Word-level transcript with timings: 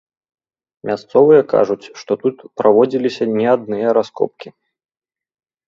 Мясцовыя 0.89 1.41
кажуць, 1.53 1.85
што 1.99 2.11
тут 2.25 2.37
праводзіліся 2.63 3.23
не 3.37 3.47
адныя 3.55 3.87
раскопкі. 4.01 4.49